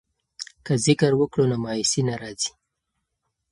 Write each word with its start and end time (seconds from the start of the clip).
که 0.65 0.73
ذکر 0.85 1.11
وکړو 1.17 1.43
نو 1.51 1.55
مایوسي 1.63 2.01
نه 2.09 2.15
راځي. 2.21 2.49